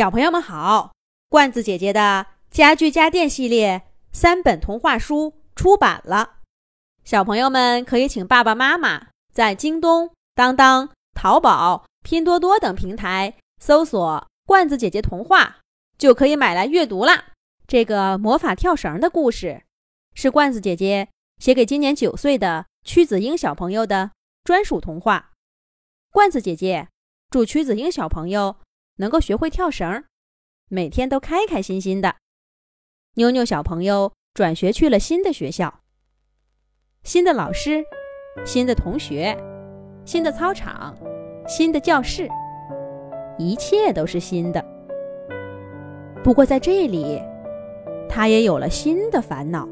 [0.00, 0.94] 小朋友们好，
[1.28, 6.38] 罐子姐姐的家具家电系列三本童话书出版了，
[7.04, 15.58] 小朋友们可以请爸爸妈妈在京东、当当、淘宝、拼多多等平台搜索“罐子姐姐童话”，
[15.98, 17.34] 就可以买来阅读啦。
[17.66, 19.64] 这个魔法跳绳的故事
[20.14, 24.12] 是罐子姐姐写给今年九岁的屈子英小朋友的
[24.44, 25.32] 专属童话。
[26.10, 26.88] 罐子姐姐
[27.28, 28.56] 祝屈子英小朋友。
[29.00, 30.04] 能够学会跳绳，
[30.68, 32.16] 每天都开开心心的。
[33.14, 35.80] 妞妞小朋友转学去了新的学校，
[37.02, 37.82] 新的老师，
[38.44, 39.34] 新的同学，
[40.04, 40.94] 新的操场，
[41.48, 42.28] 新的教室，
[43.38, 44.62] 一切都是新的。
[46.22, 47.22] 不过在这里，
[48.06, 49.66] 他也有了新的烦恼。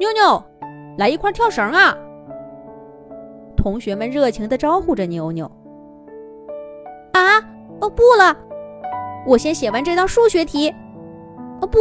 [0.00, 0.44] 妞妞，
[0.98, 1.96] 来一块跳绳啊！
[3.56, 5.48] 同学们热情地招呼着妞妞。
[7.96, 8.36] 不了，
[9.26, 10.72] 我先写完这道数学题。
[11.60, 11.78] 哦，不，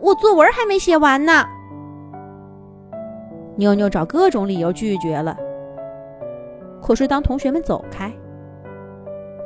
[0.00, 1.44] 我作文还没写完呢。
[3.56, 5.36] 妞妞找各种理由拒绝了。
[6.80, 8.12] 可是当同学们走开，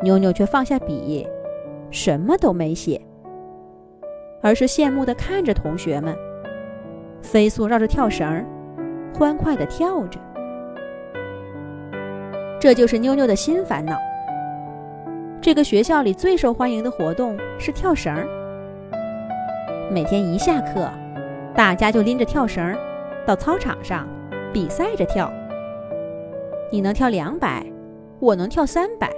[0.03, 1.27] 妞妞却放下笔，
[1.91, 3.01] 什么都没写，
[4.43, 6.17] 而是羡慕地看着同学们
[7.21, 8.45] 飞速绕着跳绳，
[9.13, 10.21] 欢快地跳着。
[12.61, 13.97] 这就是妞妞的新烦恼。
[15.41, 18.15] 这个学校里最受欢迎的活动是跳绳。
[19.91, 20.91] 每天一下课，
[21.55, 22.77] 大家就拎着跳绳
[23.25, 24.09] 到操场上
[24.53, 25.33] 比赛着跳。
[26.73, 27.65] 你能跳两百，
[28.19, 29.09] 我能跳三百。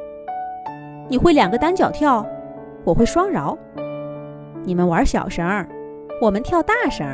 [1.08, 2.26] 你会两个单脚跳，
[2.84, 3.56] 我会双饶。
[4.64, 5.66] 你们玩小绳，
[6.20, 7.06] 我们跳大绳。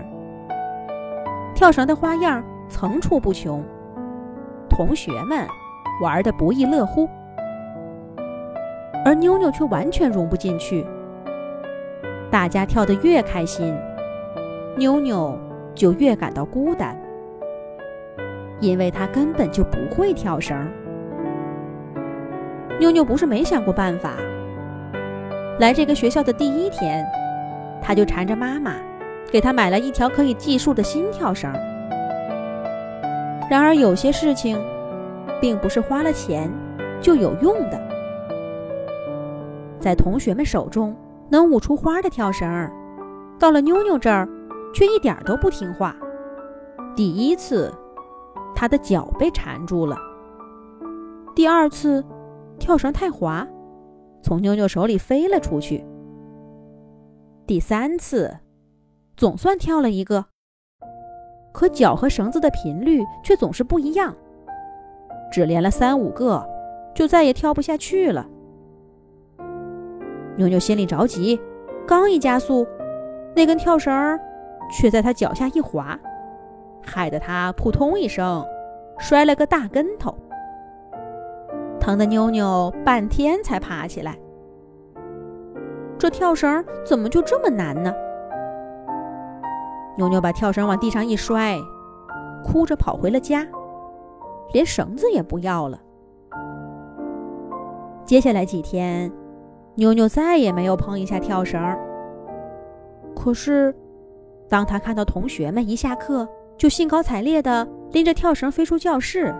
[1.55, 3.62] 跳绳的花样层出不穷，
[4.68, 5.46] 同学们
[6.02, 7.08] 玩得不亦乐乎。
[9.05, 10.84] 而妞妞却完全融不进去。
[12.30, 13.77] 大家跳得越开心，
[14.77, 15.38] 妞妞
[15.74, 16.96] 就越感到孤单，
[18.61, 20.56] 因为她根本就不会跳绳。
[22.80, 24.14] 妞妞不是没想过办法。
[25.61, 27.05] 来这个学校的第一天，
[27.80, 28.73] 她就缠着妈妈，
[29.30, 31.52] 给她买了一条可以计数的新跳绳。
[33.48, 34.58] 然而，有些事情，
[35.40, 36.50] 并不是花了钱
[37.00, 37.83] 就有用的。
[39.84, 40.96] 在同学们手中
[41.28, 42.48] 能舞出花的跳绳，
[43.39, 44.27] 到了妞妞这儿，
[44.72, 45.95] 却一点都不听话。
[46.96, 47.70] 第一次，
[48.55, 49.94] 她的脚被缠住了；
[51.34, 52.02] 第二次，
[52.58, 53.46] 跳绳太滑，
[54.23, 55.84] 从妞妞手里飞了出去；
[57.46, 58.34] 第三次，
[59.18, 60.24] 总算跳了一个，
[61.52, 64.17] 可脚和绳子的频率却总是不一样，
[65.30, 66.42] 只连了三五个，
[66.94, 68.27] 就再也跳不下去了。
[70.36, 71.40] 妞妞心里着急，
[71.86, 72.67] 刚一加速，
[73.36, 74.18] 那根跳绳
[74.70, 75.98] 却在她脚下一滑，
[76.84, 78.44] 害得她扑通一声
[78.98, 80.12] 摔了个大跟头，
[81.78, 84.18] 疼得妞妞半天才爬起来。
[85.96, 87.94] 这跳绳怎么就这么难呢？
[89.96, 91.56] 妞妞把跳绳往地上一摔，
[92.44, 93.46] 哭着跑回了家，
[94.52, 95.80] 连绳子也不要了。
[98.05, 99.11] 接下来几天。
[99.77, 101.61] 妞妞再也没有碰一下跳绳。
[103.14, 103.74] 可是，
[104.48, 109.35] 当他看到同学们一下课就兴高采烈地拎着跳绳飞出教室，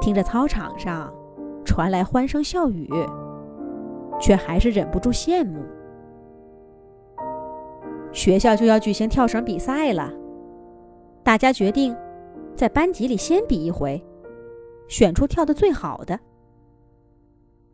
[0.00, 1.12] 听着操场上
[1.64, 2.88] 传来欢声笑语，
[4.20, 5.60] 却还是忍不住羡慕。
[8.12, 10.12] 学校就要举行跳绳比赛了，
[11.22, 11.96] 大家决定
[12.54, 14.02] 在班级里先比一回，
[14.88, 16.18] 选出跳得最好的。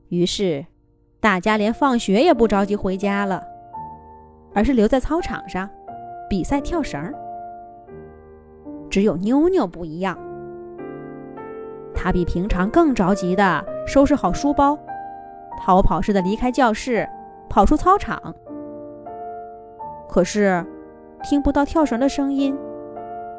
[0.08, 0.64] 于是。
[1.24, 3.42] 大家连放学也不着急回家了，
[4.52, 5.66] 而是留在操场上
[6.28, 7.10] 比赛跳绳。
[8.90, 10.18] 只有妞妞不一样，
[11.94, 14.78] 她比平常更着急地收拾好书包，
[15.58, 17.08] 逃跑似的离开教室，
[17.48, 18.34] 跑出操场。
[20.10, 20.62] 可是，
[21.22, 22.54] 听不到跳绳的声音，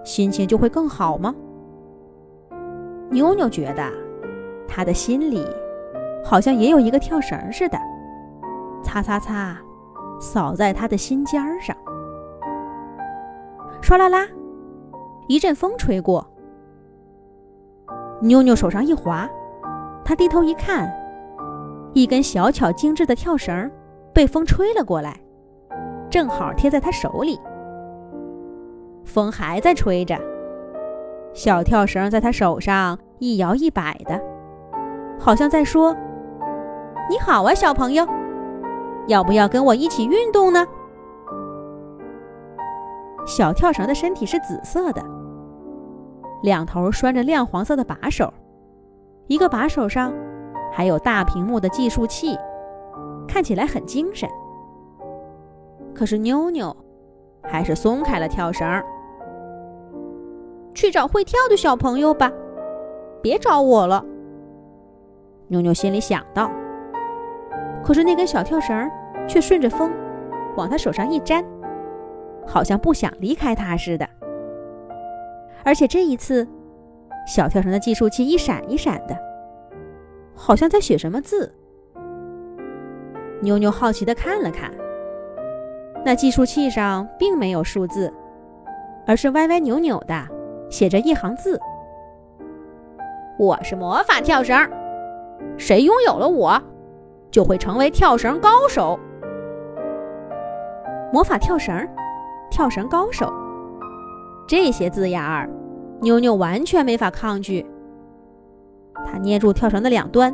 [0.04, 1.36] 心情就会更好吗？
[3.12, 3.88] 妞妞觉得，
[4.68, 5.46] 她的心里。
[6.25, 7.77] 好像也有一个跳绳似的，
[8.83, 9.56] 擦擦擦，
[10.19, 11.77] 扫在他的心尖儿上。
[13.80, 14.27] 唰啦啦，
[15.27, 16.27] 一阵风吹过，
[18.22, 19.30] 妞妞手上一滑，
[20.04, 20.92] 她低头一看，
[21.94, 23.71] 一根小巧精致的跳绳
[24.12, 25.16] 被风吹了过来，
[26.10, 27.39] 正好贴在她手里。
[29.04, 30.19] 风还在吹着，
[31.36, 34.19] 小跳绳在她手上一摇一摆的，
[35.19, 35.95] 好像在说。
[37.07, 38.04] 你好啊，小朋友，
[39.07, 40.66] 要不要跟我一起运动呢？
[43.28, 45.04] 小跳绳的身体是紫色的，
[46.42, 48.34] 两头拴着亮黄色的把手，
[49.28, 50.12] 一个把手上
[50.72, 52.36] 还有大屏幕的计数器，
[53.28, 54.28] 看起来很精神。
[55.94, 56.75] 可是妞妞
[57.44, 58.84] 还是松开了跳绳，
[60.74, 62.31] 去找会跳的小朋友吧，
[63.22, 64.04] 别找我了。
[65.50, 66.50] 妞妞心里想到。
[67.86, 68.90] 可是那根小跳绳
[69.28, 69.92] 却顺着风
[70.58, 71.46] 往他手上一粘，
[72.48, 74.10] 好像不想离开他似的。
[75.64, 76.48] 而且这一次，
[77.28, 79.16] 小跳绳的计数器一闪一闪的，
[80.34, 81.54] 好像在写什么字。
[83.42, 84.72] 妞妞好奇的看了看，
[86.04, 88.12] 那计数器上并没有数字，
[89.06, 90.28] 而是歪歪扭扭的
[90.72, 91.60] 写着一行字
[93.38, 94.58] ：“我是魔法跳绳，
[95.56, 96.60] 谁拥有了我？”
[97.36, 98.98] 就会成为跳绳高手。
[101.12, 101.86] 魔法跳绳，
[102.50, 103.30] 跳绳高手，
[104.48, 105.50] 这些字眼儿，
[106.00, 107.66] 妞妞完全没法抗拒。
[109.06, 110.34] 她捏住跳绳的两端，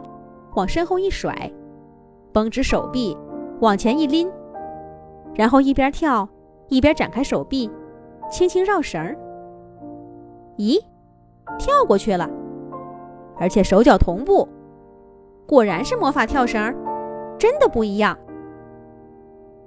[0.53, 1.51] 往身后一甩，
[2.31, 3.17] 绷直手臂，
[3.61, 4.31] 往前一拎，
[5.33, 6.29] 然后一边跳
[6.67, 7.67] 一边展开手臂，
[8.29, 9.17] 轻轻绕绳儿。
[10.59, 10.79] 咦，
[11.57, 12.29] 跳过去了，
[13.39, 14.47] 而且手脚同步，
[15.47, 16.71] 果然是魔法跳绳。
[17.41, 18.15] 真的不一样。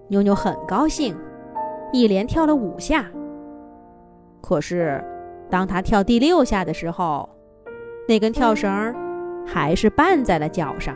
[0.07, 1.17] 妞妞很高兴，
[1.93, 3.05] 一连跳了五下。
[4.41, 5.03] 可是，
[5.51, 7.29] 当她跳第六下的时候，
[8.07, 8.95] 那根跳绳
[9.45, 10.95] 还是绊在了脚上。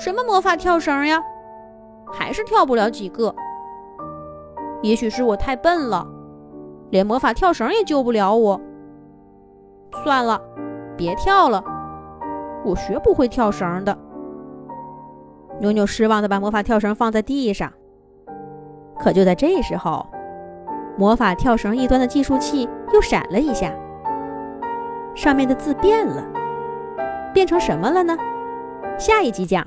[0.00, 1.22] 什么魔法跳绳呀？
[2.12, 3.32] 还是跳不了几个。
[4.82, 6.04] 也许是我太笨了，
[6.90, 8.60] 连魔法跳绳也救不了我。
[10.02, 10.42] 算了，
[10.96, 11.62] 别跳了，
[12.64, 13.96] 我学不会跳绳的。
[15.60, 17.72] 妞妞失望的把魔法跳绳放在地上。
[18.98, 20.06] 可就在这时候，
[20.98, 23.72] 魔法跳绳一端的计数器又闪了一下，
[25.14, 26.24] 上面的字变了，
[27.32, 28.16] 变成什么了呢？
[28.98, 29.64] 下一集讲。